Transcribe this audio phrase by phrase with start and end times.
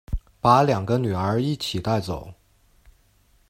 [0.39, 2.33] 把两个女儿一起带走